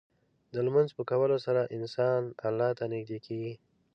د 0.53 0.55
لمونځ 0.65 0.89
په 0.97 1.03
کولو 1.09 1.37
سره 1.45 1.61
انسان 1.77 2.21
الله 2.47 2.69
ته 2.77 2.85
نږدې 2.93 3.19
کېږي. 3.25 3.53